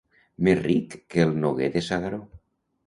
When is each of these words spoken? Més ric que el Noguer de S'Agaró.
Més 0.47 0.61
ric 0.63 0.95
que 1.15 1.21
el 1.27 1.37
Noguer 1.45 1.71
de 1.77 1.87
S'Agaró. 1.91 2.23